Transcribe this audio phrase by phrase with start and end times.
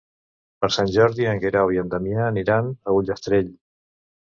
[0.63, 3.55] Per Sant Jordi en Guerau i en Damià aniran a Ullastrell.